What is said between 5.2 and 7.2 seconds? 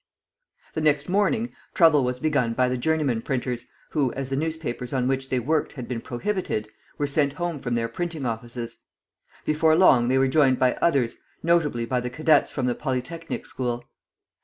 they worked had been prohibited, were